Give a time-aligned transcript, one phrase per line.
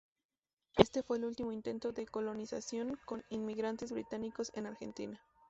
[0.77, 5.21] Este fue el último intento de 'colonización' con inmigrantes británicos en Argentina.